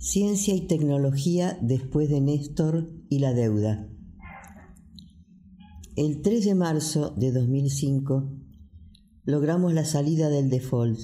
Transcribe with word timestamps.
Ciencia 0.00 0.52
y 0.54 0.66
tecnología 0.66 1.56
después 1.62 2.08
de 2.08 2.20
Néstor 2.20 2.90
y 3.08 3.20
la 3.20 3.32
deuda. 3.32 3.88
El 5.94 6.22
3 6.22 6.44
de 6.44 6.56
marzo 6.56 7.14
de 7.16 7.30
2005 7.30 8.32
logramos 9.24 9.72
la 9.72 9.84
salida 9.84 10.28
del 10.28 10.50
default, 10.50 10.98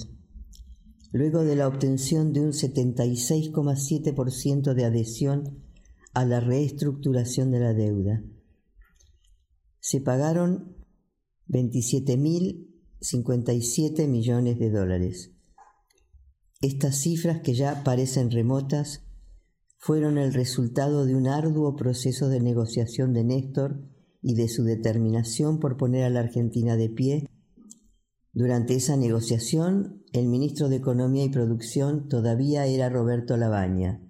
luego 1.13 1.45
de 1.45 1.55
la 1.55 1.69
obtención 1.69 2.33
de 2.33 2.41
un 2.41 2.51
76,7% 2.51 4.73
de 4.73 4.83
adhesión 4.83 5.63
a 6.13 6.25
la 6.25 6.41
reestructuración 6.41 7.51
de 7.51 7.59
la 7.59 7.73
deuda 7.73 8.21
se 9.87 10.01
pagaron 10.01 10.75
27.057 11.47 14.07
millones 14.09 14.59
de 14.59 14.69
dólares. 14.69 15.31
Estas 16.61 16.95
cifras 16.95 17.41
que 17.41 17.53
ya 17.53 17.83
parecen 17.83 18.31
remotas 18.31 19.03
fueron 19.77 20.17
el 20.17 20.33
resultado 20.33 21.05
de 21.05 21.15
un 21.15 21.27
arduo 21.27 21.75
proceso 21.75 22.29
de 22.29 22.39
negociación 22.39 23.13
de 23.13 23.23
Néstor 23.23 23.83
y 24.23 24.33
de 24.33 24.49
su 24.49 24.63
determinación 24.63 25.59
por 25.59 25.77
poner 25.77 26.05
a 26.05 26.09
la 26.09 26.21
Argentina 26.21 26.75
de 26.75 26.89
pie. 26.89 27.29
Durante 28.33 28.73
esa 28.73 28.97
negociación, 28.97 30.03
el 30.13 30.27
ministro 30.27 30.67
de 30.67 30.77
Economía 30.77 31.25
y 31.25 31.29
Producción 31.29 32.07
todavía 32.07 32.65
era 32.65 32.89
Roberto 32.89 33.37
Labaña, 33.37 34.01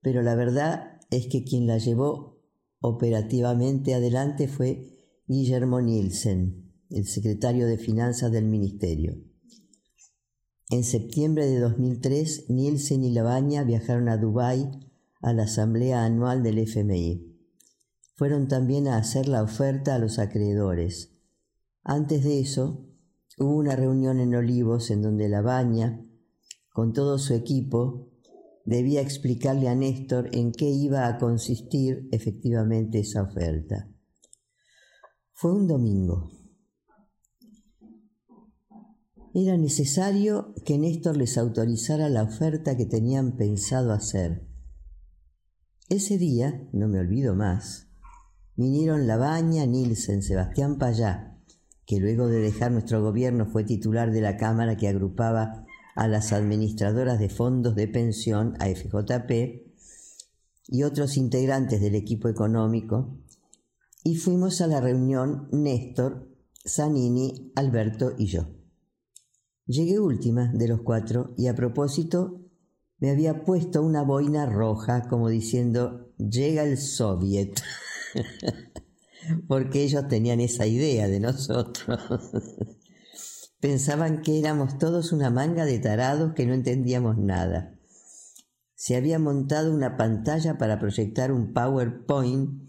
pero 0.00 0.22
la 0.22 0.34
verdad 0.36 1.00
es 1.10 1.28
que 1.28 1.44
quien 1.44 1.66
la 1.66 1.76
llevó 1.76 2.40
operativamente 2.80 3.92
adelante 3.92 4.48
fue 4.48 4.96
Guillermo 5.26 5.82
Nielsen, 5.82 6.72
el 6.88 7.06
secretario 7.06 7.66
de 7.66 7.76
Finanzas 7.76 8.32
del 8.32 8.46
Ministerio. 8.46 9.27
En 10.70 10.84
septiembre 10.84 11.46
de 11.46 11.60
2003, 11.60 12.50
Nielsen 12.50 13.02
y 13.02 13.10
Labaña 13.10 13.64
viajaron 13.64 14.10
a 14.10 14.18
Dubái 14.18 14.68
a 15.22 15.32
la 15.32 15.44
asamblea 15.44 16.04
anual 16.04 16.42
del 16.42 16.58
FMI. 16.58 17.38
Fueron 18.16 18.48
también 18.48 18.86
a 18.86 18.98
hacer 18.98 19.28
la 19.28 19.42
oferta 19.42 19.94
a 19.94 19.98
los 19.98 20.18
acreedores. 20.18 21.16
Antes 21.84 22.22
de 22.22 22.40
eso, 22.40 22.84
hubo 23.38 23.56
una 23.56 23.76
reunión 23.76 24.20
en 24.20 24.34
Olivos 24.34 24.90
en 24.90 25.00
donde 25.00 25.30
Labaña, 25.30 26.04
con 26.70 26.92
todo 26.92 27.16
su 27.16 27.32
equipo, 27.32 28.10
debía 28.66 29.00
explicarle 29.00 29.68
a 29.68 29.74
Néstor 29.74 30.28
en 30.32 30.52
qué 30.52 30.68
iba 30.68 31.06
a 31.06 31.16
consistir 31.16 32.10
efectivamente 32.12 32.98
esa 32.98 33.22
oferta. 33.22 33.88
Fue 35.32 35.50
un 35.50 35.66
domingo. 35.66 36.37
Era 39.34 39.58
necesario 39.58 40.54
que 40.64 40.78
Néstor 40.78 41.16
les 41.16 41.36
autorizara 41.36 42.08
la 42.08 42.22
oferta 42.22 42.76
que 42.76 42.86
tenían 42.86 43.36
pensado 43.36 43.92
hacer. 43.92 44.48
Ese 45.90 46.16
día, 46.16 46.68
no 46.72 46.88
me 46.88 46.98
olvido 46.98 47.34
más, 47.34 47.88
vinieron 48.56 49.06
Labaña, 49.06 49.66
Nielsen, 49.66 50.22
Sebastián 50.22 50.78
Payá, 50.78 51.38
que 51.86 52.00
luego 52.00 52.28
de 52.28 52.40
dejar 52.40 52.72
nuestro 52.72 53.02
gobierno 53.02 53.46
fue 53.46 53.64
titular 53.64 54.12
de 54.12 54.20
la 54.20 54.36
Cámara 54.36 54.76
que 54.76 54.88
agrupaba 54.88 55.66
a 55.94 56.08
las 56.08 56.32
administradoras 56.32 57.18
de 57.18 57.28
fondos 57.28 57.74
de 57.74 57.88
pensión, 57.88 58.54
AFJP, 58.60 59.66
y 60.68 60.82
otros 60.82 61.16
integrantes 61.16 61.80
del 61.80 61.94
equipo 61.94 62.28
económico, 62.28 63.18
y 64.04 64.16
fuimos 64.16 64.60
a 64.60 64.66
la 64.66 64.80
reunión 64.80 65.48
Néstor, 65.52 66.28
Zanini, 66.66 67.52
Alberto 67.56 68.12
y 68.18 68.26
yo. 68.26 68.57
Llegué 69.68 70.00
última 70.00 70.50
de 70.54 70.66
los 70.66 70.80
cuatro 70.80 71.34
y 71.36 71.46
a 71.48 71.54
propósito 71.54 72.40
me 73.00 73.10
había 73.10 73.44
puesto 73.44 73.82
una 73.82 74.02
boina 74.02 74.46
roja 74.46 75.06
como 75.08 75.28
diciendo 75.28 76.10
llega 76.16 76.62
el 76.62 76.78
soviet, 76.78 77.60
porque 79.46 79.82
ellos 79.82 80.08
tenían 80.08 80.40
esa 80.40 80.66
idea 80.66 81.06
de 81.06 81.20
nosotros. 81.20 82.00
Pensaban 83.60 84.22
que 84.22 84.38
éramos 84.38 84.78
todos 84.78 85.12
una 85.12 85.28
manga 85.28 85.66
de 85.66 85.78
tarados 85.78 86.32
que 86.32 86.46
no 86.46 86.54
entendíamos 86.54 87.18
nada. 87.18 87.74
Se 88.74 88.96
había 88.96 89.18
montado 89.18 89.74
una 89.74 89.98
pantalla 89.98 90.56
para 90.56 90.78
proyectar 90.78 91.30
un 91.30 91.52
PowerPoint 91.52 92.62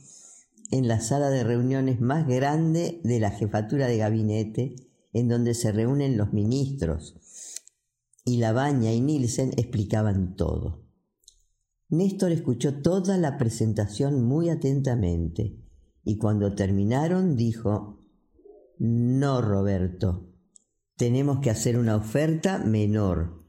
en 0.69 0.89
la 0.89 0.99
sala 0.99 1.29
de 1.29 1.45
reuniones 1.45 2.01
más 2.01 2.27
grande 2.27 2.99
de 3.05 3.21
la 3.21 3.31
jefatura 3.31 3.87
de 3.87 3.97
gabinete, 3.99 4.75
en 5.13 5.27
donde 5.27 5.53
se 5.53 5.71
reúnen 5.71 6.17
los 6.17 6.33
ministros. 6.33 7.15
Y 8.25 8.37
Labaña 8.37 8.91
y 8.93 9.01
Nielsen 9.01 9.51
explicaban 9.57 10.35
todo. 10.35 10.85
Néstor 11.89 12.31
escuchó 12.31 12.81
toda 12.81 13.17
la 13.17 13.37
presentación 13.37 14.23
muy 14.23 14.49
atentamente 14.49 15.57
y 16.03 16.17
cuando 16.17 16.53
terminaron 16.53 17.35
dijo, 17.35 18.05
no, 18.77 19.41
Roberto, 19.41 20.29
tenemos 20.95 21.39
que 21.39 21.49
hacer 21.49 21.77
una 21.77 21.95
oferta 21.95 22.59
menor, 22.59 23.45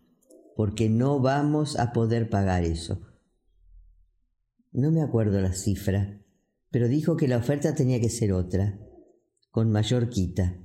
porque 0.56 0.88
no 0.88 1.20
vamos 1.20 1.78
a 1.78 1.92
poder 1.92 2.30
pagar 2.30 2.64
eso. 2.64 3.00
No 4.72 4.90
me 4.90 5.02
acuerdo 5.02 5.40
la 5.40 5.52
cifra, 5.52 6.22
pero 6.70 6.88
dijo 6.88 7.16
que 7.16 7.28
la 7.28 7.38
oferta 7.38 7.74
tenía 7.74 8.00
que 8.00 8.08
ser 8.08 8.32
otra, 8.32 8.78
con 9.50 9.70
mayor 9.70 10.08
quita. 10.08 10.58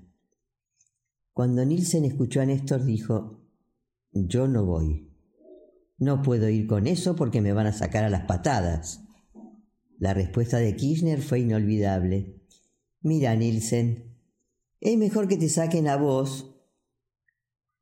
Cuando 1.36 1.66
Nielsen 1.66 2.06
escuchó 2.06 2.40
a 2.40 2.46
Néstor 2.46 2.86
dijo, 2.86 3.42
yo 4.14 4.48
no 4.48 4.64
voy. 4.64 5.12
No 5.98 6.22
puedo 6.22 6.48
ir 6.48 6.66
con 6.66 6.88
eso 6.88 7.18
porque 7.18 7.42
me 7.42 7.52
van 7.52 7.68
a 7.68 7.74
sacar 7.74 8.06
a 8.06 8.10
las 8.10 8.22
patadas. 8.22 9.02
La 9.98 10.14
respuesta 10.14 10.60
de 10.60 10.78
Kirchner 10.78 11.22
fue 11.22 11.42
inolvidable. 11.42 12.42
Mira, 13.02 13.36
Nielsen, 13.36 14.16
es 14.80 14.98
mejor 14.98 15.28
que 15.28 15.36
te 15.36 15.50
saquen 15.50 15.90
a 15.90 15.98
vos 15.98 16.56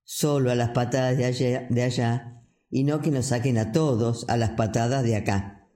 solo 0.03 0.49
a 0.49 0.55
las 0.55 0.71
patadas 0.71 1.15
de 1.15 1.25
allá, 1.25 1.67
de 1.69 1.83
allá 1.83 2.43
y 2.71 2.85
no 2.85 3.01
que 3.01 3.11
nos 3.11 3.27
saquen 3.27 3.59
a 3.59 3.71
todos 3.71 4.27
a 4.29 4.37
las 4.37 4.49
patadas 4.51 5.03
de 5.03 5.15
acá. 5.15 5.69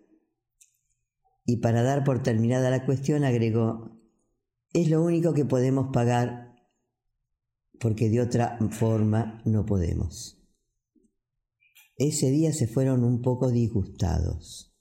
Y 1.46 1.58
para 1.58 1.84
dar 1.84 2.04
por 2.04 2.24
terminada 2.24 2.72
la 2.72 2.88
cuestión 2.88 3.24
agregó, 3.24 4.02
es 4.74 4.90
lo 4.90 5.04
único 5.04 5.36
que 5.36 5.46
podemos 5.46 5.90
pagar 5.94 6.47
porque 7.80 8.10
de 8.10 8.22
otra 8.22 8.58
forma 8.72 9.42
no 9.46 9.66
podemos. 9.66 10.38
Ese 11.98 12.30
día 12.30 12.54
se 12.54 12.68
fueron 12.68 13.04
un 13.04 13.22
poco 13.22 13.52
disgustados. 13.52 14.74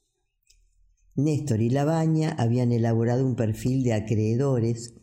Néstor 1.15 1.63
y 1.63 1.71
Labaña 1.71 2.35
habían 2.39 2.73
elaborado 2.73 3.27
un 3.27 3.37
perfil 3.37 3.83
de 3.83 3.95
acreedores 3.95 4.95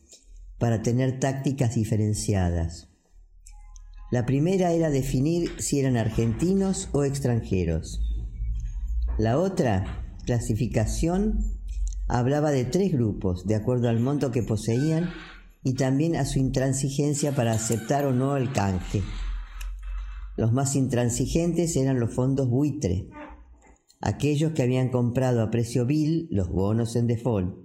para 0.59 0.83
tener 0.83 1.19
tácticas 1.19 1.73
diferenciadas. 1.75 2.89
La 4.11 4.27
primera 4.27 4.73
era 4.73 4.91
definir 4.91 5.49
si 5.57 5.79
eran 5.79 5.97
argentinos 5.97 6.87
o 6.91 7.03
extranjeros. 7.03 7.99
La 9.17 9.39
otra, 9.39 10.05
clasificación, 10.25 11.39
hablaba 12.07 12.51
de 12.51 12.65
tres 12.65 12.91
grupos, 12.91 13.47
de 13.47 13.55
acuerdo 13.55 13.89
al 13.89 13.99
monto 13.99 14.31
que 14.31 14.43
poseían 14.43 15.09
y 15.63 15.75
también 15.75 16.15
a 16.15 16.25
su 16.25 16.39
intransigencia 16.39 17.33
para 17.35 17.53
aceptar 17.53 18.05
o 18.05 18.13
no 18.13 18.37
el 18.37 18.51
canje. 18.51 19.01
Los 20.35 20.51
más 20.51 20.75
intransigentes 20.75 21.75
eran 21.75 21.99
los 21.99 22.13
fondos 22.13 22.49
buitre, 22.49 23.09
aquellos 24.01 24.51
que 24.53 24.63
habían 24.63 24.89
comprado 24.89 25.41
a 25.41 25.51
precio 25.51 25.85
vil 25.85 26.27
los 26.31 26.49
bonos 26.49 26.95
en 26.95 27.07
default. 27.07 27.55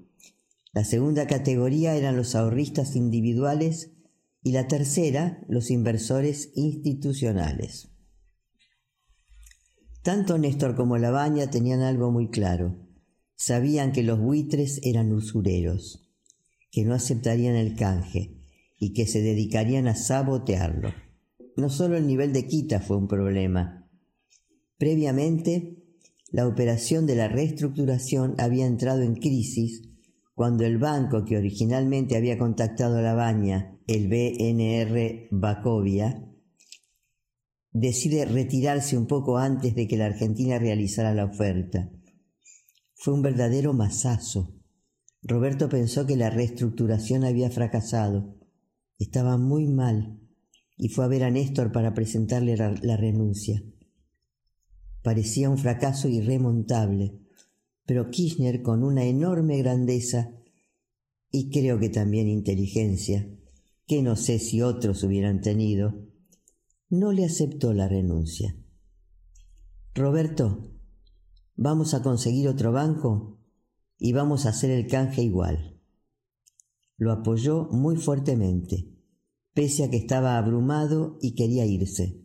La 0.72 0.84
segunda 0.84 1.26
categoría 1.26 1.96
eran 1.96 2.16
los 2.16 2.34
ahorristas 2.34 2.94
individuales 2.94 3.92
y 4.42 4.52
la 4.52 4.68
tercera, 4.68 5.44
los 5.48 5.70
inversores 5.70 6.52
institucionales. 6.54 7.90
Tanto 10.02 10.38
Néstor 10.38 10.76
como 10.76 10.96
Labaña 10.96 11.50
tenían 11.50 11.80
algo 11.80 12.12
muy 12.12 12.30
claro. 12.30 12.76
Sabían 13.34 13.92
que 13.92 14.02
los 14.02 14.20
buitres 14.20 14.80
eran 14.84 15.12
usureros, 15.12 16.07
que 16.70 16.84
no 16.84 16.94
aceptarían 16.94 17.56
el 17.56 17.76
canje 17.76 18.36
y 18.78 18.92
que 18.92 19.06
se 19.06 19.22
dedicarían 19.22 19.88
a 19.88 19.94
sabotearlo. 19.94 20.92
No 21.56 21.70
solo 21.70 21.96
el 21.96 22.06
nivel 22.06 22.32
de 22.32 22.46
quita 22.46 22.80
fue 22.80 22.96
un 22.96 23.08
problema. 23.08 23.88
Previamente, 24.76 25.82
la 26.30 26.46
operación 26.46 27.06
de 27.06 27.16
la 27.16 27.28
reestructuración 27.28 28.34
había 28.38 28.66
entrado 28.66 29.02
en 29.02 29.14
crisis 29.14 29.82
cuando 30.34 30.64
el 30.64 30.78
banco 30.78 31.24
que 31.24 31.36
originalmente 31.36 32.16
había 32.16 32.38
contactado 32.38 32.98
a 32.98 33.02
la 33.02 33.14
baña, 33.14 33.76
el 33.88 34.06
BNR 34.06 35.28
Bacovia, 35.32 36.28
decide 37.72 38.24
retirarse 38.24 38.96
un 38.96 39.06
poco 39.06 39.38
antes 39.38 39.74
de 39.74 39.88
que 39.88 39.96
la 39.96 40.06
Argentina 40.06 40.58
realizara 40.58 41.12
la 41.12 41.24
oferta. 41.24 41.90
Fue 42.94 43.14
un 43.14 43.22
verdadero 43.22 43.72
masazo. 43.72 44.57
Roberto 45.22 45.68
pensó 45.68 46.06
que 46.06 46.16
la 46.16 46.30
reestructuración 46.30 47.24
había 47.24 47.50
fracasado. 47.50 48.36
Estaba 48.98 49.36
muy 49.36 49.66
mal 49.66 50.20
y 50.76 50.88
fue 50.88 51.04
a 51.04 51.08
ver 51.08 51.24
a 51.24 51.30
Néstor 51.30 51.72
para 51.72 51.92
presentarle 51.92 52.56
la, 52.56 52.96
renuncia. 52.96 53.62
Parecía 55.02 55.50
un 55.50 55.58
fracaso 55.58 56.08
irremontable, 56.08 57.18
pero 57.84 58.10
Kirchner, 58.10 58.62
con 58.62 58.84
una 58.84 59.04
enorme 59.04 59.58
grandeza 59.58 60.30
y 61.30 61.50
creo 61.50 61.78
que 61.78 61.88
también 61.88 62.28
inteligencia, 62.28 63.28
que 63.86 64.02
no 64.02 64.16
sé 64.16 64.38
si 64.38 64.62
otros 64.62 65.02
hubieran 65.02 65.40
tenido, 65.40 66.06
no 66.90 67.12
le 67.12 67.24
aceptó 67.24 67.72
la 67.74 67.88
renuncia. 67.88 68.56
Roberto, 69.94 70.70
vamos 71.56 71.92
a 71.94 72.02
conseguir 72.02 72.48
otro 72.48 72.72
banco 72.72 73.37
y 73.98 74.12
vamos 74.12 74.46
a 74.46 74.50
hacer 74.50 74.70
el 74.70 74.86
canje 74.86 75.22
igual. 75.22 75.80
Lo 76.96 77.12
apoyó 77.12 77.68
muy 77.70 77.96
fuertemente, 77.96 78.94
pese 79.54 79.84
a 79.84 79.90
que 79.90 79.96
estaba 79.96 80.38
abrumado 80.38 81.18
y 81.20 81.34
quería 81.34 81.66
irse. 81.66 82.24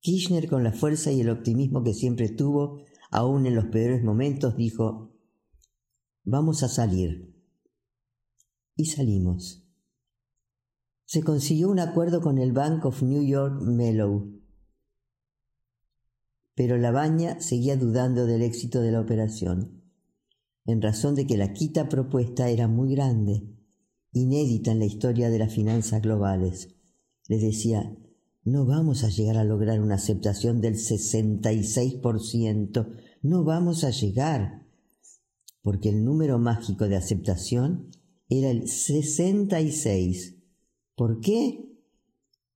Kirchner, 0.00 0.48
con 0.48 0.64
la 0.64 0.72
fuerza 0.72 1.10
y 1.12 1.20
el 1.20 1.30
optimismo 1.30 1.82
que 1.82 1.94
siempre 1.94 2.28
tuvo, 2.28 2.80
aun 3.10 3.46
en 3.46 3.54
los 3.54 3.66
peores 3.66 4.02
momentos, 4.02 4.56
dijo, 4.56 5.14
vamos 6.24 6.62
a 6.62 6.68
salir. 6.68 7.34
Y 8.74 8.86
salimos. 8.86 9.64
Se 11.06 11.22
consiguió 11.22 11.70
un 11.70 11.78
acuerdo 11.78 12.20
con 12.20 12.38
el 12.38 12.52
Bank 12.52 12.84
of 12.84 13.02
New 13.02 13.22
York 13.22 13.62
Mellon, 13.62 14.42
pero 16.54 16.78
la 16.78 17.38
seguía 17.38 17.76
dudando 17.76 18.26
del 18.26 18.42
éxito 18.42 18.80
de 18.80 18.90
la 18.90 19.00
operación, 19.00 19.75
en 20.66 20.82
razón 20.82 21.14
de 21.14 21.26
que 21.26 21.36
la 21.36 21.52
quita 21.52 21.88
propuesta 21.88 22.50
era 22.50 22.66
muy 22.68 22.94
grande, 22.94 23.44
inédita 24.12 24.72
en 24.72 24.80
la 24.80 24.86
historia 24.86 25.30
de 25.30 25.38
las 25.38 25.54
finanzas 25.54 26.02
globales. 26.02 26.74
Le 27.28 27.38
decía, 27.38 27.96
no 28.44 28.66
vamos 28.66 29.04
a 29.04 29.08
llegar 29.08 29.36
a 29.36 29.44
lograr 29.44 29.80
una 29.80 29.94
aceptación 29.96 30.60
del 30.60 30.74
66%, 30.74 32.88
no 33.22 33.44
vamos 33.44 33.84
a 33.84 33.90
llegar, 33.90 34.66
porque 35.62 35.88
el 35.88 36.04
número 36.04 36.38
mágico 36.38 36.88
de 36.88 36.96
aceptación 36.96 37.90
era 38.28 38.50
el 38.50 38.68
66. 38.68 40.36
¿Por 40.94 41.20
qué? 41.20 41.64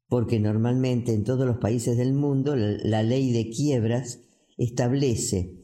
Porque 0.09 0.41
normalmente 0.41 1.12
en 1.12 1.25
todos 1.25 1.47
los 1.47 1.59
países 1.59 1.97
del 1.97 2.12
mundo 2.12 2.57
la 2.57 3.03
ley 3.03 3.33
de 3.33 3.51
quiebras 3.51 4.21
establece 4.57 5.60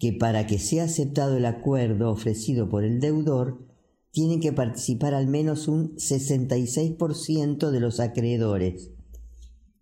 que 0.00 0.12
para 0.14 0.46
que 0.46 0.58
sea 0.58 0.84
aceptado 0.84 1.36
el 1.36 1.44
acuerdo 1.44 2.10
ofrecido 2.10 2.70
por 2.70 2.84
el 2.84 3.00
deudor, 3.00 3.66
tienen 4.10 4.40
que 4.40 4.52
participar 4.52 5.12
al 5.14 5.28
menos 5.28 5.68
un 5.68 5.94
66% 5.96 7.70
de 7.70 7.80
los 7.80 8.00
acreedores. 8.00 8.92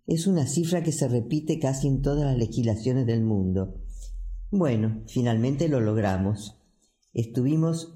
Es 0.05 0.27
una 0.27 0.45
cifra 0.45 0.83
que 0.83 0.91
se 0.91 1.07
repite 1.07 1.57
casi 1.57 1.87
en 1.87 2.01
todas 2.01 2.25
las 2.25 2.37
legislaciones 2.37 3.05
del 3.07 3.23
mundo. 3.23 3.81
Bueno, 4.51 5.03
finalmente 5.07 5.69
lo 5.69 5.79
logramos. 5.79 6.59
Estuvimos 7.13 7.95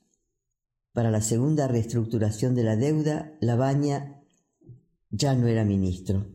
Para 0.92 1.10
la 1.10 1.22
segunda 1.22 1.68
reestructuración 1.68 2.54
de 2.54 2.64
la 2.64 2.76
deuda, 2.76 3.34
Labaña 3.40 4.22
ya 5.08 5.34
no 5.34 5.46
era 5.46 5.64
ministro. 5.64 6.26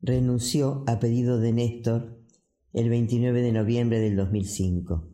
Renunció 0.00 0.84
a 0.86 1.00
pedido 1.00 1.40
de 1.40 1.52
Néstor 1.52 2.25
el 2.76 2.90
29 2.90 3.40
de 3.40 3.52
noviembre 3.52 4.00
del 4.00 4.16
2005. 4.16 5.08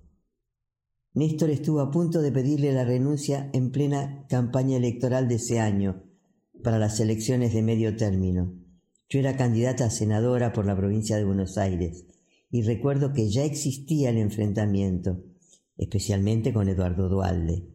Néstor 1.15 1.51
estuvo 1.51 1.79
a 1.79 1.93
punto 1.93 2.21
de 2.21 2.33
pedirle 2.33 2.73
la 2.73 2.85
renuncia 2.85 3.51
en 3.53 3.71
plena 3.71 4.27
campaña 4.29 4.79
electoral 4.79 5.29
de 5.29 5.37
ese 5.37 5.61
año 5.61 6.03
para 6.65 6.81
las 6.81 6.99
elecciones 6.99 7.55
de 7.55 7.63
medio 7.63 7.95
término. 7.95 8.53
Yo 9.09 9.21
era 9.21 9.37
candidata 9.37 9.85
a 9.85 9.91
senadora 9.91 10.53
por 10.53 10.67
la 10.67 10.77
provincia 10.77 11.17
de 11.17 11.25
Buenos 11.25 11.57
Aires 11.57 12.05
y 12.51 12.63
recuerdo 12.63 13.13
que 13.13 13.31
ya 13.31 13.45
existía 13.45 14.11
el 14.11 14.19
enfrentamiento, 14.19 15.23
especialmente 15.77 16.53
con 16.53 16.69
Eduardo 16.69 17.09
Dualde, 17.09 17.69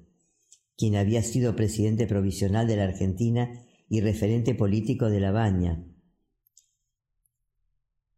quien 0.76 0.98
había 0.98 1.24
sido 1.24 1.56
presidente 1.56 2.08
provisional 2.08 2.68
de 2.68 2.76
la 2.76 2.84
Argentina 2.84 3.64
y 3.88 4.02
referente 4.02 4.54
político 4.54 5.10
de 5.10 5.22
La 5.22 5.32
Baña. 5.32 5.87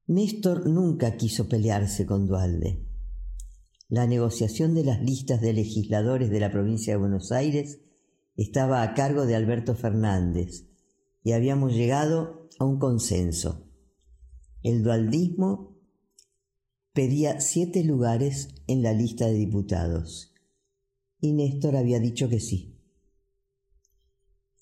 Néstor 0.10 0.68
nunca 0.68 1.18
quiso 1.18 1.48
pelearse 1.48 2.08
con 2.08 2.26
Dualde. 2.26 2.84
La 3.90 4.08
negociación 4.08 4.74
de 4.74 4.84
las 4.84 5.00
listas 5.04 5.40
de 5.40 5.54
legisladores 5.54 6.32
de 6.32 6.40
la 6.40 6.52
provincia 6.52 6.94
de 6.94 7.00
Buenos 7.00 7.32
Aires 7.32 7.82
estaba 8.36 8.82
a 8.82 8.96
cargo 8.96 9.28
de 9.28 9.36
Alberto 9.36 9.76
Fernández 9.76 10.68
y 11.22 11.34
habíamos 11.34 11.76
llegado 11.76 12.50
a 12.58 12.66
un 12.66 12.80
consenso. 12.80 13.70
El 14.64 14.82
dualdismo 14.82 15.78
pedía 16.92 17.40
siete 17.40 17.84
lugares 17.84 18.48
en 18.66 18.82
la 18.82 18.94
lista 18.94 19.28
de 19.28 19.34
diputados 19.34 20.34
y 21.22 21.34
Néstor 21.34 21.76
había 21.76 22.00
dicho 22.00 22.30
que 22.30 22.40
sí. 22.40 22.82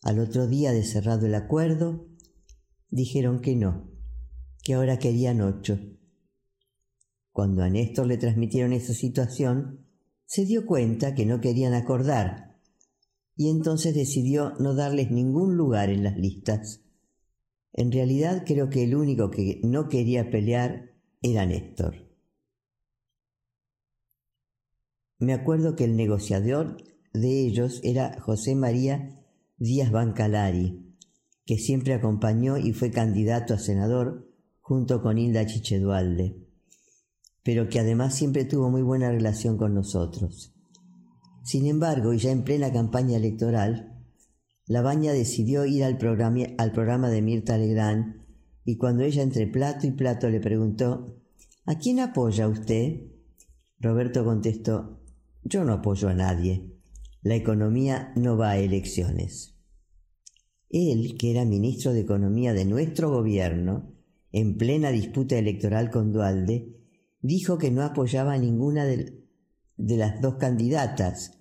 Al 0.01 0.19
otro 0.19 0.45
día 0.45 0.73
de 0.73 0.83
cerrado 0.83 1.25
el 1.25 1.35
acuerdo, 1.35 2.05
dijeron 2.89 3.39
que 3.39 3.55
no, 3.55 3.96
que 4.67 4.73
ahora 4.73 4.99
querían 4.99 5.39
ocho. 5.39 5.79
Cuando 7.31 7.63
a 7.63 7.69
Néstor 7.69 8.05
le 8.05 8.17
transmitieron 8.17 8.73
esa 8.73 8.93
situación, 8.93 9.87
se 10.25 10.43
dio 10.43 10.65
cuenta 10.65 11.15
que 11.15 11.25
no 11.25 11.39
querían 11.39 11.73
acordar 11.73 12.59
y 13.37 13.49
entonces 13.49 13.95
decidió 13.95 14.55
no 14.59 14.75
darles 14.75 15.09
ningún 15.09 15.55
lugar 15.55 15.89
en 15.89 16.03
las 16.03 16.17
listas. 16.17 16.83
En 17.71 17.93
realidad 17.93 18.43
creo 18.45 18.69
que 18.69 18.83
el 18.83 18.93
único 18.93 19.31
que 19.31 19.61
no 19.63 19.87
quería 19.87 20.29
pelear 20.29 20.97
era 21.21 21.45
Néstor. 21.45 22.11
Me 25.17 25.31
acuerdo 25.31 25.77
que 25.77 25.85
el 25.85 25.95
negociador 25.95 26.75
de 27.13 27.45
ellos 27.47 27.79
era 27.85 28.19
José 28.19 28.53
María 28.55 29.17
Díaz 29.55 29.91
Bancalari, 29.91 30.93
que 31.45 31.57
siempre 31.57 31.93
acompañó 31.93 32.57
y 32.57 32.73
fue 32.73 32.91
candidato 32.91 33.53
a 33.53 33.59
senador 33.59 34.26
junto 34.67 35.01
con 35.01 35.17
Hilda 35.17 35.45
Chichedualde 35.45 36.47
pero 37.47 37.69
que 37.69 37.79
además 37.79 38.13
siempre 38.13 38.43
tuvo 38.43 38.69
muy 38.69 38.81
buena 38.81 39.09
relación 39.09 39.55
con 39.55 39.73
nosotros. 39.73 40.53
Sin 41.45 41.65
embargo, 41.65 42.11
y 42.11 42.17
ya 42.17 42.29
en 42.31 42.43
plena 42.43 42.73
campaña 42.73 43.15
electoral, 43.15 44.03
Labaña 44.65 45.13
decidió 45.13 45.65
ir 45.65 45.85
al 45.85 45.97
programa, 45.97 46.41
al 46.57 46.73
programa 46.73 47.09
de 47.09 47.21
Mirta 47.21 47.57
Legrand 47.57 48.17
y 48.65 48.75
cuando 48.75 49.05
ella 49.05 49.23
entre 49.23 49.47
plato 49.47 49.87
y 49.87 49.91
plato 49.91 50.29
le 50.29 50.41
preguntó, 50.41 51.21
¿A 51.65 51.75
quién 51.75 52.01
apoya 52.01 52.49
usted? 52.49 53.13
Roberto 53.79 54.25
contestó, 54.25 54.99
yo 55.45 55.63
no 55.63 55.71
apoyo 55.71 56.09
a 56.09 56.15
nadie. 56.15 56.77
La 57.21 57.35
economía 57.35 58.11
no 58.17 58.35
va 58.35 58.49
a 58.49 58.57
elecciones. 58.57 59.55
Él, 60.69 61.15
que 61.17 61.31
era 61.31 61.45
ministro 61.45 61.93
de 61.93 62.01
Economía 62.01 62.51
de 62.51 62.65
nuestro 62.65 63.09
gobierno, 63.09 63.96
en 64.31 64.57
plena 64.57 64.91
disputa 64.91 65.37
electoral 65.37 65.89
con 65.89 66.11
Dualde, 66.11 66.77
dijo 67.21 67.57
que 67.57 67.71
no 67.71 67.83
apoyaba 67.83 68.33
a 68.33 68.37
ninguna 68.37 68.85
de, 68.85 69.23
las 69.77 70.21
dos 70.21 70.35
candidatas, 70.35 71.39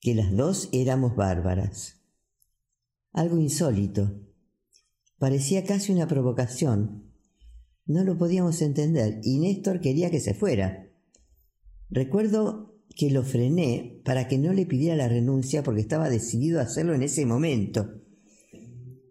que 0.00 0.14
las 0.14 0.34
dos 0.34 0.68
éramos 0.72 1.16
bárbaras. 1.16 2.00
Algo 3.12 3.38
insólito. 3.38 4.20
Parecía 5.18 5.64
casi 5.64 5.92
una 5.92 6.06
provocación. 6.06 7.12
No 7.86 8.04
lo 8.04 8.16
podíamos 8.16 8.62
entender 8.62 9.20
y 9.22 9.38
Néstor 9.38 9.80
quería 9.80 10.10
que 10.10 10.20
se 10.20 10.32
fuera. 10.32 10.88
Recuerdo 11.90 12.70
que 12.94 13.10
lo 13.10 13.24
frené 13.24 14.00
para 14.04 14.28
que 14.28 14.38
no 14.38 14.52
le 14.52 14.66
pidiera 14.66 14.96
la 14.96 15.08
renuncia 15.08 15.62
porque 15.62 15.80
estaba 15.80 16.08
decidido 16.08 16.60
a 16.60 16.64
hacerlo 16.64 16.94
en 16.94 17.02
ese 17.02 17.26
momento. 17.26 17.99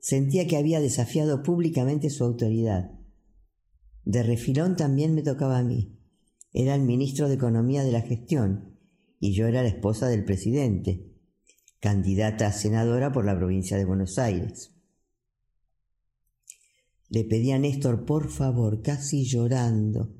Sentía 0.02 0.48
que 0.48 0.58
había 0.58 0.80
desafiado 0.80 1.44
públicamente 1.44 2.10
su 2.10 2.24
autoridad. 2.24 2.92
De 4.06 4.24
refilón 4.24 4.76
también 4.76 5.14
me 5.14 5.22
tocaba 5.22 5.58
a 5.58 5.64
mí. 5.64 6.00
Era 6.52 6.76
el 6.76 6.82
ministro 6.82 7.28
de 7.28 7.36
Economía 7.36 7.84
de 7.84 7.92
la 7.92 8.02
gestión 8.02 8.78
y 9.20 9.34
yo 9.34 9.48
era 9.48 9.62
la 9.62 9.70
esposa 9.70 10.08
del 10.08 10.24
presidente, 10.24 11.14
candidata 11.80 12.48
a 12.48 12.54
senadora 12.54 13.12
por 13.12 13.26
la 13.26 13.38
provincia 13.38 13.78
de 13.78 13.86
Buenos 13.86 14.18
Aires. 14.18 14.74
Le 17.10 17.24
pedí 17.26 17.52
a 17.52 17.60
Néstor, 17.60 18.06
por 18.06 18.30
favor, 18.30 18.82
casi 18.82 19.26
llorando, 19.26 20.16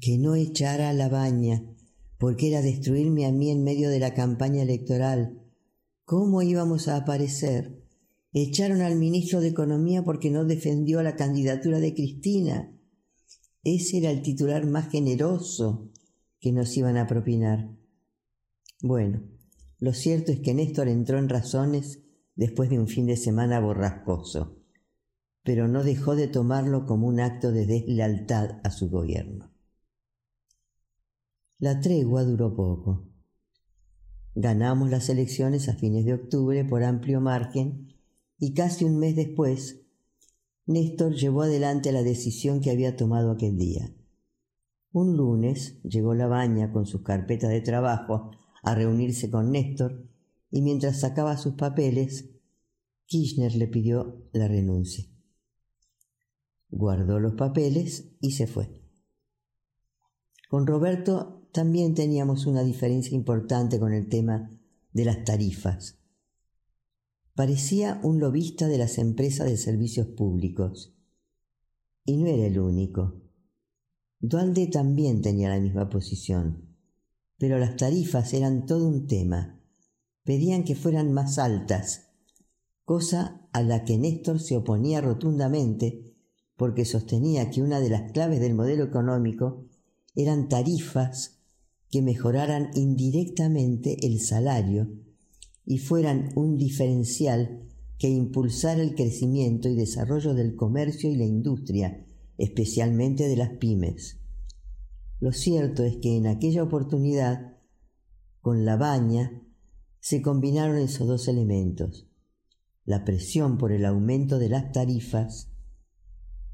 que 0.00 0.18
no 0.18 0.34
echara 0.34 0.90
a 0.90 0.92
la 0.92 1.08
baña, 1.08 1.64
porque 2.18 2.48
era 2.48 2.62
destruirme 2.62 3.26
a 3.26 3.32
mí 3.32 3.50
en 3.50 3.64
medio 3.64 3.88
de 3.88 4.00
la 4.00 4.14
campaña 4.14 4.62
electoral. 4.62 5.40
¿Cómo 6.04 6.42
íbamos 6.42 6.88
a 6.88 6.96
aparecer? 6.96 7.81
Echaron 8.34 8.80
al 8.80 8.96
ministro 8.96 9.40
de 9.40 9.48
Economía 9.48 10.04
porque 10.04 10.30
no 10.30 10.46
defendió 10.46 11.02
la 11.02 11.16
candidatura 11.16 11.80
de 11.80 11.92
Cristina. 11.92 12.72
Ese 13.62 13.98
era 13.98 14.10
el 14.10 14.22
titular 14.22 14.66
más 14.66 14.90
generoso 14.90 15.90
que 16.40 16.50
nos 16.50 16.74
iban 16.76 16.96
a 16.96 17.06
propinar. 17.06 17.76
Bueno, 18.80 19.22
lo 19.78 19.92
cierto 19.92 20.32
es 20.32 20.40
que 20.40 20.54
Néstor 20.54 20.88
entró 20.88 21.18
en 21.18 21.28
razones 21.28 22.00
después 22.34 22.70
de 22.70 22.78
un 22.78 22.88
fin 22.88 23.06
de 23.06 23.16
semana 23.16 23.60
borrascoso, 23.60 24.58
pero 25.44 25.68
no 25.68 25.84
dejó 25.84 26.16
de 26.16 26.26
tomarlo 26.26 26.86
como 26.86 27.08
un 27.08 27.20
acto 27.20 27.52
de 27.52 27.66
deslealtad 27.66 28.60
a 28.64 28.70
su 28.70 28.88
gobierno. 28.88 29.52
La 31.58 31.80
tregua 31.80 32.24
duró 32.24 32.56
poco. 32.56 33.08
Ganamos 34.34 34.90
las 34.90 35.10
elecciones 35.10 35.68
a 35.68 35.74
fines 35.74 36.06
de 36.06 36.14
octubre 36.14 36.64
por 36.64 36.82
amplio 36.82 37.20
margen 37.20 37.92
y 38.44 38.54
casi 38.54 38.84
un 38.84 38.98
mes 38.98 39.14
después 39.14 39.82
Néstor 40.66 41.14
llevó 41.14 41.42
adelante 41.42 41.92
la 41.92 42.02
decisión 42.02 42.60
que 42.60 42.72
había 42.72 42.96
tomado 42.96 43.30
aquel 43.30 43.56
día. 43.56 43.94
Un 44.90 45.16
lunes 45.16 45.80
llegó 45.84 46.12
la 46.14 46.26
baña 46.26 46.72
con 46.72 46.84
sus 46.84 47.02
carpetas 47.02 47.50
de 47.50 47.60
trabajo 47.60 48.32
a 48.64 48.74
reunirse 48.74 49.30
con 49.30 49.52
Néstor 49.52 50.08
y 50.50 50.60
mientras 50.60 50.98
sacaba 50.98 51.36
sus 51.36 51.54
papeles, 51.54 52.30
Kirchner 53.06 53.54
le 53.54 53.68
pidió 53.68 54.26
la 54.32 54.48
renuncia. 54.48 55.06
Guardó 56.68 57.20
los 57.20 57.34
papeles 57.34 58.10
y 58.20 58.32
se 58.32 58.48
fue. 58.48 58.82
Con 60.48 60.66
Roberto 60.66 61.48
también 61.52 61.94
teníamos 61.94 62.46
una 62.46 62.64
diferencia 62.64 63.14
importante 63.14 63.78
con 63.78 63.92
el 63.92 64.08
tema 64.08 64.50
de 64.92 65.04
las 65.04 65.22
tarifas. 65.22 66.01
Parecía 67.34 67.98
un 68.02 68.20
lobista 68.20 68.68
de 68.68 68.76
las 68.76 68.98
empresas 68.98 69.46
de 69.46 69.56
servicios 69.56 70.06
públicos. 70.06 70.94
Y 72.04 72.18
no 72.18 72.26
era 72.26 72.46
el 72.46 72.58
único. 72.58 73.22
Dualde 74.20 74.66
también 74.66 75.22
tenía 75.22 75.48
la 75.48 75.58
misma 75.58 75.88
posición. 75.88 76.76
Pero 77.38 77.58
las 77.58 77.76
tarifas 77.76 78.34
eran 78.34 78.66
todo 78.66 78.86
un 78.86 79.06
tema. 79.06 79.58
Pedían 80.24 80.64
que 80.64 80.74
fueran 80.74 81.12
más 81.12 81.38
altas, 81.38 82.10
cosa 82.84 83.48
a 83.52 83.62
la 83.62 83.84
que 83.84 83.96
Néstor 83.96 84.38
se 84.38 84.56
oponía 84.56 85.00
rotundamente 85.00 86.14
porque 86.56 86.84
sostenía 86.84 87.50
que 87.50 87.62
una 87.62 87.80
de 87.80 87.90
las 87.90 88.12
claves 88.12 88.40
del 88.40 88.54
modelo 88.54 88.84
económico 88.84 89.64
eran 90.14 90.48
tarifas 90.48 91.40
que 91.90 92.02
mejoraran 92.02 92.70
indirectamente 92.74 94.06
el 94.06 94.20
salario 94.20 94.92
y 95.64 95.78
fueran 95.78 96.30
un 96.34 96.56
diferencial 96.56 97.68
que 97.98 98.08
impulsara 98.08 98.82
el 98.82 98.94
crecimiento 98.94 99.68
y 99.68 99.76
desarrollo 99.76 100.34
del 100.34 100.56
comercio 100.56 101.10
y 101.10 101.16
la 101.16 101.24
industria, 101.24 102.04
especialmente 102.36 103.28
de 103.28 103.36
las 103.36 103.50
pymes. 103.58 104.18
Lo 105.20 105.30
cierto 105.30 105.84
es 105.84 105.98
que 105.98 106.16
en 106.16 106.26
aquella 106.26 106.64
oportunidad, 106.64 107.58
con 108.40 108.64
la 108.64 108.76
baña, 108.76 109.40
se 110.00 110.20
combinaron 110.20 110.78
esos 110.78 111.06
dos 111.06 111.28
elementos, 111.28 112.08
la 112.84 113.04
presión 113.04 113.56
por 113.56 113.70
el 113.70 113.84
aumento 113.84 114.40
de 114.40 114.48
las 114.48 114.72
tarifas 114.72 115.52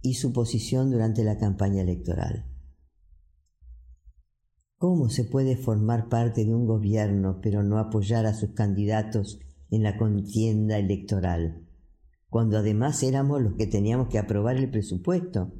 y 0.02 0.14
su 0.14 0.34
posición 0.34 0.90
durante 0.90 1.24
la 1.24 1.38
campaña 1.38 1.80
electoral. 1.80 2.57
¿Cómo 4.78 5.08
se 5.08 5.24
puede 5.24 5.56
formar 5.56 6.08
parte 6.08 6.44
de 6.44 6.54
un 6.54 6.64
gobierno 6.64 7.40
pero 7.42 7.64
no 7.64 7.78
apoyar 7.78 8.26
a 8.26 8.34
sus 8.34 8.50
candidatos 8.50 9.40
en 9.70 9.82
la 9.82 9.98
contienda 9.98 10.78
electoral? 10.78 11.66
Cuando 12.30 12.58
además 12.58 13.02
éramos 13.02 13.42
los 13.42 13.54
que 13.54 13.66
teníamos 13.66 14.06
que 14.06 14.20
aprobar 14.20 14.56
el 14.56 14.70
presupuesto, 14.70 15.52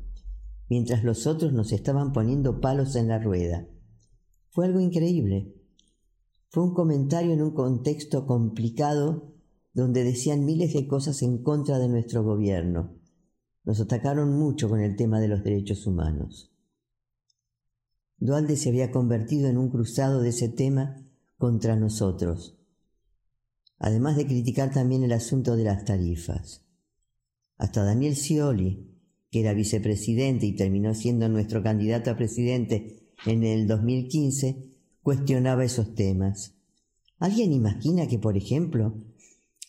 mientras 0.69 1.03
los 1.03 1.27
otros 1.27 1.53
nos 1.53 1.73
estaban 1.73 2.13
poniendo 2.13 2.61
palos 2.61 2.95
en 2.95 3.09
la 3.09 3.19
rueda. 3.19 3.67
Fue 4.51 4.67
algo 4.67 4.79
increíble. 4.79 5.53
Fue 6.51 6.63
un 6.63 6.73
comentario 6.73 7.33
en 7.33 7.43
un 7.43 7.55
contexto 7.55 8.25
complicado 8.25 9.35
donde 9.75 10.05
decían 10.05 10.45
miles 10.45 10.75
de 10.75 10.87
cosas 10.87 11.23
en 11.23 11.43
contra 11.43 11.81
de 11.81 11.89
nuestro 11.89 12.23
gobierno. 12.23 12.95
Nos 13.65 13.81
atacaron 13.81 14.39
mucho 14.39 14.69
con 14.69 14.79
el 14.79 14.95
tema 14.95 15.19
de 15.19 15.27
los 15.27 15.43
derechos 15.43 15.89
humanos. 15.89 16.55
Dualde 18.21 18.57
se 18.57 18.71
había 18.71 18.91
convertido 18.91 19.49
en 19.49 19.59
un 19.59 19.71
cruzado 19.71 20.21
de 20.21 20.31
ese 20.31 20.49
tema 20.49 21.05
contra 21.37 21.77
nosotros, 21.77 22.59
además 23.79 24.17
de 24.17 24.27
criticar 24.27 24.73
también 24.73 25.05
el 25.05 25.13
asunto 25.13 25.57
de 25.57 25.65
las 25.65 25.85
tarifas. 25.85 26.65
Hasta 27.57 27.85
Daniel 27.85 28.17
Scioli, 28.17 28.89
que 29.31 29.41
era 29.41 29.53
vicepresidente 29.53 30.47
y 30.47 30.57
terminó 30.57 30.95
siendo 30.95 31.29
nuestro 31.29 31.63
candidato 31.63 32.11
a 32.11 32.17
presidente 32.17 33.13
en 33.25 33.45
el 33.45 33.69
2015, 33.69 34.65
cuestionaba 35.03 35.65
esos 35.65 35.95
temas. 35.95 36.55
¿Alguien 37.19 37.53
imagina 37.53 38.09
que, 38.09 38.19
por 38.19 38.37
ejemplo, 38.37 38.95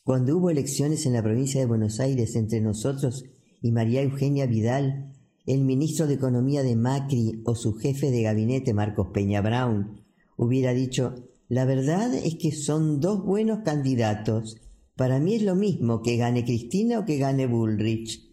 cuando 0.03 0.37
hubo 0.37 0.49
elecciones 0.49 1.05
en 1.05 1.13
la 1.13 1.21
provincia 1.21 1.59
de 1.59 1.67
Buenos 1.67 1.99
Aires 1.99 2.35
entre 2.35 2.61
nosotros 2.61 3.25
y 3.61 3.71
María 3.71 4.01
Eugenia 4.01 4.47
Vidal, 4.47 5.13
el 5.49 5.65
ministro 5.65 6.05
de 6.05 6.13
Economía 6.13 6.61
de 6.61 6.75
Macri 6.75 7.41
o 7.43 7.55
su 7.55 7.73
jefe 7.73 8.11
de 8.11 8.21
gabinete, 8.21 8.75
Marcos 8.75 9.07
Peña 9.11 9.41
Brown, 9.41 10.05
hubiera 10.37 10.75
dicho, 10.75 11.15
La 11.47 11.65
verdad 11.65 12.13
es 12.13 12.35
que 12.35 12.51
son 12.51 12.99
dos 12.99 13.25
buenos 13.25 13.61
candidatos. 13.65 14.57
Para 14.95 15.19
mí 15.19 15.33
es 15.33 15.41
lo 15.41 15.55
mismo 15.55 16.03
que 16.03 16.17
gane 16.17 16.45
Cristina 16.45 16.99
o 16.99 17.05
que 17.05 17.17
gane 17.17 17.47
Bullrich. 17.47 18.29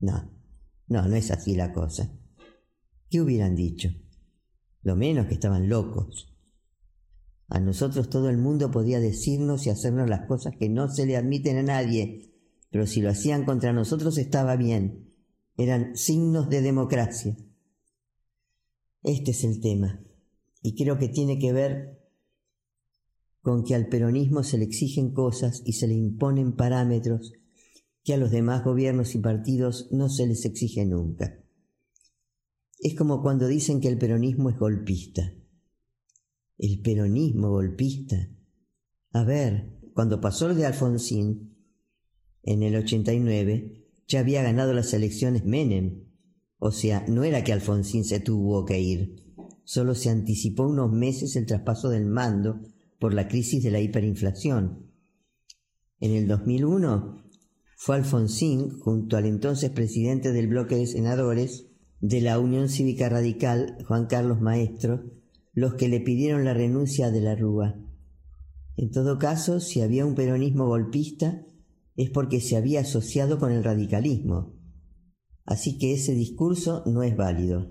No, 0.00 0.30
no, 0.88 1.08
no 1.08 1.16
es 1.16 1.30
así 1.30 1.54
la 1.54 1.72
cosa. 1.72 2.12
¿Qué 3.08 3.22
hubieran 3.22 3.56
dicho? 3.56 3.88
Lo 4.82 4.96
menos 4.96 5.26
que 5.26 5.34
estaban 5.34 5.70
locos. 5.70 6.36
A 7.48 7.60
nosotros 7.60 8.10
todo 8.10 8.28
el 8.28 8.36
mundo 8.36 8.70
podía 8.70 9.00
decirnos 9.00 9.66
y 9.66 9.70
hacernos 9.70 10.10
las 10.10 10.26
cosas 10.26 10.52
que 10.58 10.68
no 10.68 10.86
se 10.88 11.06
le 11.06 11.16
admiten 11.16 11.56
a 11.56 11.62
nadie, 11.62 12.34
pero 12.70 12.86
si 12.86 13.00
lo 13.00 13.08
hacían 13.08 13.46
contra 13.46 13.72
nosotros 13.72 14.18
estaba 14.18 14.56
bien. 14.56 15.03
Eran 15.56 15.96
signos 15.96 16.50
de 16.50 16.62
democracia. 16.62 17.36
Este 19.02 19.30
es 19.30 19.44
el 19.44 19.60
tema, 19.60 20.02
y 20.62 20.74
creo 20.74 20.98
que 20.98 21.08
tiene 21.08 21.38
que 21.38 21.52
ver 21.52 22.00
con 23.42 23.62
que 23.62 23.74
al 23.74 23.88
peronismo 23.88 24.42
se 24.42 24.56
le 24.56 24.64
exigen 24.64 25.12
cosas 25.12 25.62
y 25.66 25.74
se 25.74 25.86
le 25.86 25.94
imponen 25.94 26.56
parámetros 26.56 27.34
que 28.02 28.14
a 28.14 28.16
los 28.16 28.30
demás 28.30 28.64
gobiernos 28.64 29.14
y 29.14 29.18
partidos 29.18 29.88
no 29.92 30.08
se 30.08 30.26
les 30.26 30.44
exige 30.44 30.84
nunca. 30.86 31.38
Es 32.80 32.94
como 32.94 33.22
cuando 33.22 33.46
dicen 33.46 33.80
que 33.80 33.88
el 33.88 33.98
peronismo 33.98 34.50
es 34.50 34.58
golpista. 34.58 35.34
El 36.58 36.80
peronismo 36.80 37.50
golpista. 37.50 38.28
A 39.12 39.24
ver, 39.24 39.78
cuando 39.94 40.20
pasó 40.20 40.48
lo 40.48 40.54
de 40.54 40.66
Alfonsín, 40.66 41.56
en 42.42 42.62
el 42.62 42.76
89, 42.76 43.83
ya 44.06 44.20
había 44.20 44.42
ganado 44.42 44.72
las 44.72 44.92
elecciones 44.92 45.44
Menem. 45.44 46.04
O 46.58 46.70
sea, 46.70 47.04
no 47.08 47.24
era 47.24 47.44
que 47.44 47.52
Alfonsín 47.52 48.04
se 48.04 48.20
tuvo 48.20 48.64
que 48.64 48.80
ir, 48.80 49.16
solo 49.64 49.94
se 49.94 50.10
anticipó 50.10 50.66
unos 50.66 50.92
meses 50.92 51.36
el 51.36 51.46
traspaso 51.46 51.88
del 51.90 52.06
mando 52.06 52.60
por 52.98 53.12
la 53.12 53.28
crisis 53.28 53.62
de 53.62 53.70
la 53.70 53.80
hiperinflación. 53.80 54.90
En 56.00 56.12
el 56.12 56.26
2001 56.26 57.24
fue 57.76 57.96
Alfonsín, 57.96 58.70
junto 58.78 59.16
al 59.16 59.26
entonces 59.26 59.70
presidente 59.70 60.32
del 60.32 60.48
bloque 60.48 60.76
de 60.76 60.86
senadores, 60.86 61.66
de 62.00 62.20
la 62.20 62.38
Unión 62.38 62.68
Cívica 62.68 63.08
Radical, 63.08 63.78
Juan 63.86 64.06
Carlos 64.06 64.40
Maestro, 64.40 65.04
los 65.52 65.74
que 65.74 65.88
le 65.88 66.00
pidieron 66.00 66.44
la 66.44 66.54
renuncia 66.54 67.10
de 67.10 67.20
la 67.20 67.34
Rúa. 67.34 67.76
En 68.76 68.90
todo 68.90 69.18
caso, 69.18 69.60
si 69.60 69.80
había 69.80 70.04
un 70.04 70.14
peronismo 70.14 70.66
golpista, 70.66 71.46
es 71.96 72.10
porque 72.10 72.40
se 72.40 72.56
había 72.56 72.80
asociado 72.80 73.38
con 73.38 73.52
el 73.52 73.64
radicalismo. 73.64 74.54
Así 75.44 75.78
que 75.78 75.92
ese 75.92 76.14
discurso 76.14 76.82
no 76.86 77.02
es 77.02 77.16
válido. 77.16 77.70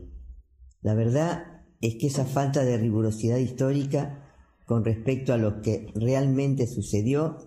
La 0.81 0.93
verdad 0.93 1.65
es 1.81 1.95
que 1.95 2.07
esa 2.07 2.25
falta 2.25 2.63
de 2.63 2.77
rigurosidad 2.77 3.37
histórica 3.37 4.23
con 4.65 4.85
respecto 4.85 5.33
a 5.33 5.37
lo 5.37 5.61
que 5.61 5.87
realmente 5.95 6.67
sucedió 6.67 7.37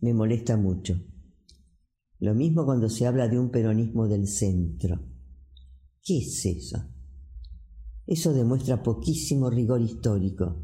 me 0.00 0.14
molesta 0.14 0.56
mucho. 0.56 1.00
Lo 2.20 2.34
mismo 2.34 2.64
cuando 2.64 2.88
se 2.88 3.06
habla 3.06 3.28
de 3.28 3.38
un 3.38 3.50
peronismo 3.50 4.08
del 4.08 4.26
centro. 4.26 5.00
¿Qué 6.02 6.18
es 6.18 6.44
eso? 6.46 6.78
Eso 8.06 8.32
demuestra 8.32 8.82
poquísimo 8.82 9.50
rigor 9.50 9.82
histórico, 9.82 10.62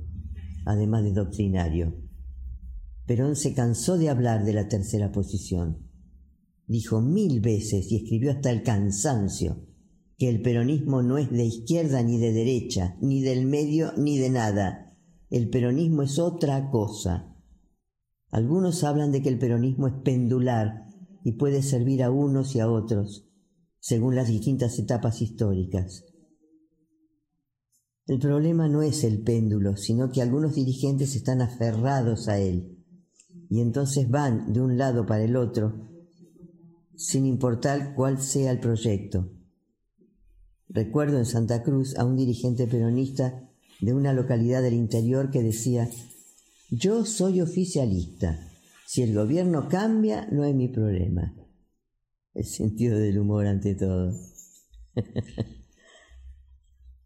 además 0.64 1.04
de 1.04 1.12
doctrinario. 1.12 2.03
Perón 3.06 3.37
se 3.37 3.52
cansó 3.52 3.99
de 3.99 4.08
hablar 4.08 4.44
de 4.44 4.54
la 4.54 4.68
tercera 4.68 5.12
posición. 5.12 5.90
Dijo 6.66 7.02
mil 7.02 7.40
veces 7.40 7.92
y 7.92 7.96
escribió 7.96 8.30
hasta 8.30 8.50
el 8.50 8.62
cansancio 8.62 9.66
que 10.16 10.30
el 10.30 10.40
peronismo 10.40 11.02
no 11.02 11.18
es 11.18 11.30
de 11.30 11.44
izquierda 11.44 12.02
ni 12.02 12.18
de 12.18 12.32
derecha, 12.32 12.96
ni 13.02 13.20
del 13.20 13.46
medio 13.46 13.92
ni 13.99 14.16
de 14.16 14.30
nada. 14.30 14.96
El 15.28 15.50
peronismo 15.50 16.02
es 16.02 16.18
otra 16.18 16.70
cosa. 16.70 17.37
Algunos 18.30 18.84
hablan 18.84 19.12
de 19.12 19.20
que 19.20 19.28
el 19.28 19.38
peronismo 19.38 19.88
es 19.88 19.94
pendular 20.02 20.88
y 21.24 21.33
puede 21.33 21.62
servir 21.62 22.02
a 22.02 22.11
unos 22.11 22.55
y 22.55 22.61
a 22.61 22.70
otros 22.70 23.29
según 23.81 24.14
las 24.14 24.29
distintas 24.29 24.79
etapas 24.79 25.20
históricas. 25.20 26.07
El 28.07 28.18
problema 28.18 28.66
no 28.66 28.81
es 28.81 29.05
el 29.05 29.22
péndulo, 29.22 29.76
sino 29.76 30.11
que 30.11 30.22
algunos 30.22 30.55
dirigentes 30.55 31.14
están 31.14 31.42
aferrados 31.42 32.29
a 32.29 32.38
él 32.38 32.73
y 33.50 33.61
entonces 33.61 34.09
van 34.09 34.52
de 34.52 34.61
un 34.61 34.78
lado 34.78 35.07
para 35.07 35.24
el 35.24 35.37
otro 35.37 35.90
sin 36.96 37.26
importar 37.26 37.94
cuál 37.94 38.20
sea 38.20 38.52
el 38.52 38.61
proyecto. 38.61 39.28
Recuerdo 40.68 41.18
en 41.18 41.26
Santa 41.26 41.62
Cruz 41.62 41.96
a 41.98 42.04
un 42.04 42.16
dirigente 42.16 42.66
peronista 42.66 43.48
de 43.80 43.92
una 43.92 44.12
localidad 44.12 44.62
del 44.62 44.74
interior 44.74 45.30
que 45.30 45.42
decía, 45.42 45.88
yo 46.70 47.04
soy 47.04 47.40
oficialista, 47.40 48.38
si 48.87 49.02
el 49.02 49.14
gobierno 49.14 49.68
cambia 49.68 50.26
no 50.30 50.44
es 50.44 50.54
mi 50.54 50.68
problema 50.68 51.35
el 52.35 52.44
sentido 52.44 52.98
del 52.98 53.18
humor 53.18 53.46
ante 53.46 53.74
todo. 53.74 54.12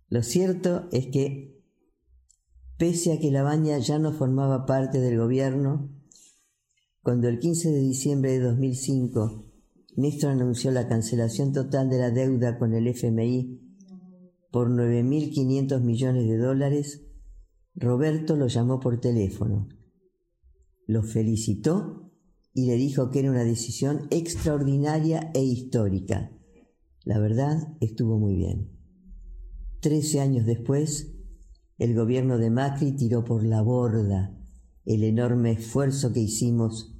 Lo 0.08 0.22
cierto 0.22 0.88
es 0.90 1.08
que, 1.08 1.62
pese 2.78 3.12
a 3.12 3.18
que 3.18 3.30
La 3.30 3.42
Baña 3.42 3.78
ya 3.78 3.98
no 3.98 4.12
formaba 4.12 4.64
parte 4.64 5.00
del 5.00 5.18
gobierno, 5.18 5.90
cuando 7.08 7.28
el 7.28 7.38
15 7.38 7.70
de 7.70 7.80
diciembre 7.80 8.32
de 8.32 8.40
2005 8.40 9.46
Néstor 9.96 10.32
anunció 10.32 10.70
la 10.72 10.88
cancelación 10.88 11.54
total 11.54 11.88
de 11.88 11.96
la 11.96 12.10
deuda 12.10 12.58
con 12.58 12.74
el 12.74 12.86
FMI 12.86 13.62
por 14.50 14.68
9.500 14.68 15.80
millones 15.80 16.28
de 16.28 16.36
dólares, 16.36 17.06
Roberto 17.74 18.36
lo 18.36 18.46
llamó 18.46 18.78
por 18.78 19.00
teléfono, 19.00 19.70
lo 20.86 21.02
felicitó 21.02 22.12
y 22.52 22.66
le 22.66 22.74
dijo 22.74 23.08
que 23.10 23.20
era 23.20 23.30
una 23.30 23.44
decisión 23.44 24.06
extraordinaria 24.10 25.30
e 25.32 25.42
histórica. 25.42 26.30
La 27.04 27.18
verdad 27.18 27.74
estuvo 27.80 28.18
muy 28.18 28.36
bien. 28.36 28.70
Trece 29.80 30.20
años 30.20 30.44
después, 30.44 31.14
el 31.78 31.94
gobierno 31.94 32.36
de 32.36 32.50
Macri 32.50 32.92
tiró 32.92 33.24
por 33.24 33.44
la 33.44 33.62
borda 33.62 34.38
el 34.84 35.04
enorme 35.04 35.52
esfuerzo 35.52 36.12
que 36.12 36.20
hicimos 36.20 36.96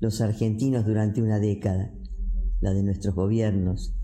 los 0.00 0.20
argentinos 0.22 0.86
durante 0.86 1.22
una 1.22 1.38
década, 1.38 1.92
la 2.60 2.72
de 2.72 2.82
nuestros 2.82 3.14
gobiernos, 3.14 3.94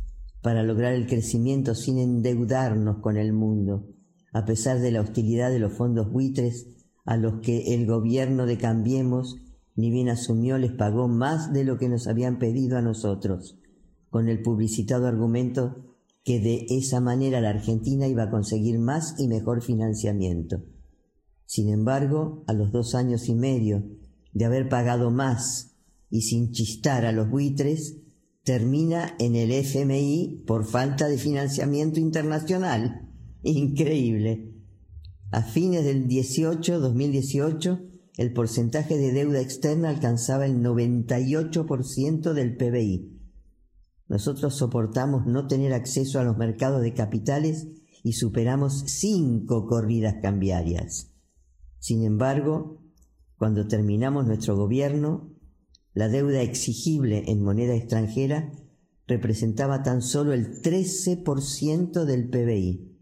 para 0.43 0.63
lograr 0.63 0.93
el 0.93 1.07
crecimiento 1.07 1.75
sin 1.75 1.99
endeudarnos 1.99 2.99
con 2.99 3.17
el 3.17 3.33
mundo, 3.33 3.89
a 4.33 4.45
pesar 4.45 4.79
de 4.81 4.93
la 4.93 5.01
hostilidad 5.01 5.51
de 5.51 5.59
los 5.59 5.73
fondos 5.73 6.13
buitres 6.13 6.69
a 7.07 7.17
los 7.17 7.41
que 7.41 7.75
el 7.75 7.87
gobierno 7.87 8.47
de 8.47 8.59
Cambiemos 8.59 9.37
ni 9.75 9.91
bien 9.91 10.09
asumió 10.09 10.59
les 10.59 10.73
pagó 10.73 11.09
más 11.09 11.53
de 11.53 11.65
lo 11.65 11.79
que 11.79 11.89
nos 11.89 12.07
habían 12.07 12.39
pedido 12.39 12.77
a 12.77 12.83
nosotros, 12.83 13.59
con 14.11 14.29
el 14.29 14.43
publicitado 14.43 15.07
argumento 15.07 15.97
que 16.25 16.41
de 16.41 16.67
esa 16.71 17.01
manera 17.01 17.41
la 17.41 17.51
Argentina 17.51 18.07
iba 18.07 18.25
a 18.25 18.31
conseguir 18.31 18.79
más 18.79 19.15
y 19.19 19.29
mejor 19.29 19.63
financiamiento. 19.63 20.63
Sin 21.47 21.69
embargo, 21.69 22.43
a 22.47 22.53
los 22.53 22.73
dos 22.73 22.95
años 22.95 23.29
y 23.29 23.35
medio 23.35 23.85
de 24.33 24.45
haber 24.45 24.69
pagado 24.69 25.11
más 25.11 25.76
y 26.11 26.23
sin 26.23 26.53
chistar 26.53 27.05
a 27.05 27.13
los 27.13 27.29
buitres, 27.29 27.97
termina 28.45 29.17
en 29.19 29.35
el 29.35 29.51
FMI 29.51 30.45
por 30.47 30.65
falta 30.65 31.09
de 31.09 31.19
financiamiento 31.19 31.99
internacional. 31.99 33.11
Increíble. 33.43 34.53
A 35.33 35.43
fines 35.43 35.85
del 35.85 36.07
18, 36.07 36.79
2018, 36.79 37.81
el 38.17 38.33
porcentaje 38.33 38.97
de 38.97 39.13
deuda 39.13 39.41
externa 39.41 39.91
alcanzaba 39.91 40.47
el 40.47 40.63
98% 40.63 42.33
del 42.33 42.57
PBI. 42.57 43.13
Nosotros 44.09 44.55
soportamos 44.55 45.27
no 45.27 45.47
tener 45.49 45.73
acceso 45.75 46.21
a 46.21 46.25
los 46.25 46.37
mercados 46.37 46.83
de 46.83 46.95
capitales 46.95 47.69
y 48.05 48.13
superamos 48.13 48.85
cinco 48.87 49.67
corridas 49.67 50.17
cambiarias. 50.23 51.13
Sin 51.81 52.05
embargo, 52.05 52.81
cuando 53.37 53.67
terminamos 53.67 54.27
nuestro 54.27 54.57
gobierno, 54.57 55.36
la 55.97 56.11
deuda 56.11 56.43
exigible 56.43 57.25
en 57.27 57.43
moneda 57.43 57.75
extranjera 57.75 58.53
representaba 59.07 59.83
tan 59.83 60.03
solo 60.03 60.35
el 60.35 60.61
13% 60.61 62.05
del 62.05 62.29
PBI. 62.29 62.99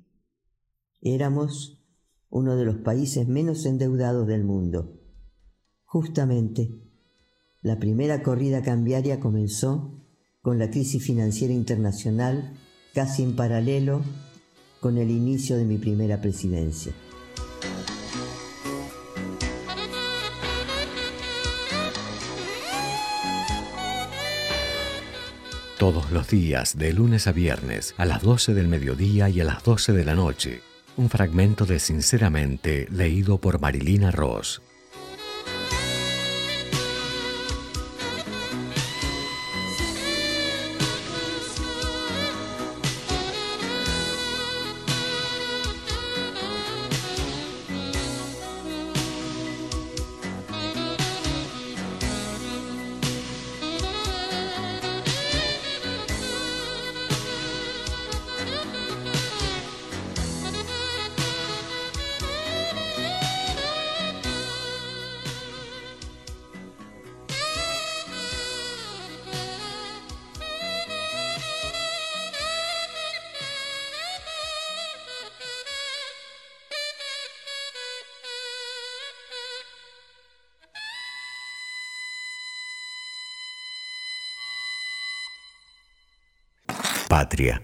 Éramos 1.00 1.83
uno 2.30 2.54
de 2.54 2.64
los 2.64 2.76
países 2.76 3.26
menos 3.26 3.66
endeudados 3.66 4.28
del 4.28 4.44
mundo. 4.44 5.00
Justamente, 5.85 6.70
la 7.62 7.80
primera 7.80 8.22
corrida 8.22 8.62
cambiaria 8.62 9.18
comenzó 9.18 10.00
con 10.40 10.61
la 10.61 10.70
crisis 10.70 11.02
financiera 11.02 11.52
internacional 11.52 12.57
casi 12.94 13.24
en 13.24 13.35
paralelo 13.35 14.02
con 14.78 14.98
el 14.98 15.11
inicio 15.11 15.57
de 15.57 15.64
mi 15.64 15.78
primera 15.78 16.20
presidencia. 16.20 16.92
Todos 25.84 26.10
los 26.12 26.28
días, 26.28 26.78
de 26.78 26.94
lunes 26.94 27.26
a 27.26 27.32
viernes, 27.32 27.94
a 27.98 28.06
las 28.06 28.22
12 28.22 28.54
del 28.54 28.68
mediodía 28.68 29.28
y 29.28 29.42
a 29.42 29.44
las 29.44 29.62
12 29.64 29.92
de 29.92 30.06
la 30.06 30.14
noche 30.14 30.62
un 30.96 31.10
fragmento 31.10 31.66
de 31.66 31.78
Sinceramente 31.78 32.88
leído 32.90 33.36
por 33.36 33.60
Marilina 33.60 34.10
Ross. 34.10 34.62
Patria. 87.14 87.61